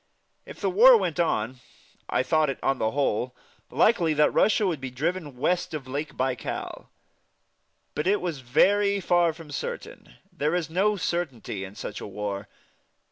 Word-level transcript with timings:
If 0.47 0.59
the 0.59 0.69
war 0.71 0.97
went 0.97 1.19
on, 1.19 1.59
I 2.09 2.23
thought 2.23 2.49
it, 2.49 2.57
on 2.63 2.79
the 2.79 2.89
whole, 2.89 3.35
likely 3.69 4.15
that 4.15 4.33
Russia 4.33 4.65
would 4.65 4.81
be 4.81 4.89
driven 4.89 5.37
west 5.37 5.75
of 5.75 5.87
Lake 5.87 6.17
Baikal. 6.17 6.87
But 7.93 8.07
it 8.07 8.19
was 8.19 8.39
very 8.39 8.99
far 8.99 9.31
from 9.31 9.51
certain. 9.51 10.15
There 10.33 10.55
is 10.55 10.71
no 10.71 10.95
certainty 10.97 11.63
in 11.63 11.75
such 11.75 12.01
a 12.01 12.07
war. 12.07 12.47